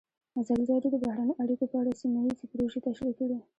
[0.39, 3.37] ازادي راډیو د بهرنۍ اړیکې په اړه سیمه ییزې پروژې تشریح کړې.